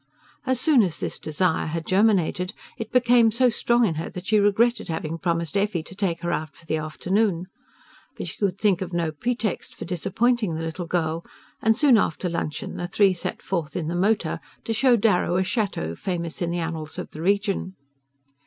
As 0.47 0.59
soon 0.59 0.81
as 0.81 0.99
this 0.99 1.19
desire 1.19 1.67
had 1.67 1.85
germinated 1.85 2.53
it 2.75 2.91
became 2.91 3.31
so 3.31 3.49
strong 3.49 3.85
in 3.85 3.93
her 4.01 4.09
that 4.09 4.25
she 4.25 4.39
regretted 4.39 4.87
having 4.87 5.19
promised 5.19 5.55
Effie 5.55 5.83
to 5.83 5.93
take 5.93 6.21
her 6.21 6.31
out 6.31 6.55
for 6.55 6.65
the 6.65 6.77
afternoon. 6.77 7.45
But 8.17 8.25
she 8.27 8.37
could 8.37 8.57
think 8.57 8.81
of 8.81 8.93
no 8.93 9.11
pretext 9.11 9.75
for 9.75 9.85
disappointing 9.85 10.55
the 10.55 10.63
little 10.63 10.87
girl, 10.87 11.23
and 11.61 11.77
soon 11.77 11.99
after 11.99 12.27
luncheon 12.29 12.77
the 12.77 12.87
three 12.87 13.13
set 13.13 13.43
forth 13.43 13.75
in 13.75 13.89
the 13.89 13.95
motor 13.95 14.39
to 14.63 14.73
show 14.73 14.95
Darrow 14.95 15.35
a 15.35 15.43
chateau 15.43 15.93
famous 15.93 16.41
in 16.41 16.49
the 16.49 16.57
annals 16.57 16.97
of 16.97 17.11
the 17.11 17.21
region. 17.21 17.75